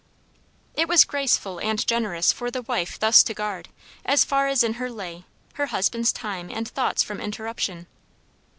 It 0.73 0.87
was 0.87 1.05
graceful 1.05 1.59
and 1.59 1.85
generous 1.85 2.33
for 2.33 2.49
the 2.49 2.63
wife 2.63 2.97
thus 2.97 3.21
to 3.21 3.35
guard, 3.35 3.69
as 4.03 4.25
far 4.25 4.47
as 4.47 4.63
in 4.63 4.73
her 4.81 4.89
lay, 4.89 5.25
her 5.53 5.67
husband's 5.67 6.11
time 6.11 6.49
and 6.49 6.67
thoughts 6.67 7.03
from 7.03 7.21
interruption. 7.21 7.85